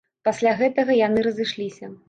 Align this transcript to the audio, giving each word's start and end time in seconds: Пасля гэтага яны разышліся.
Пасля 0.27 0.53
гэтага 0.61 0.97
яны 1.03 1.27
разышліся. 1.31 1.95